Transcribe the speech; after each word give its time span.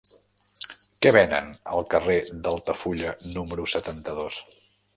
Què 1.05 1.11
venen 1.15 1.51
al 1.75 1.85
carrer 1.93 2.17
d'Altafulla 2.47 3.15
número 3.37 3.69
setanta-dos? 3.77 4.45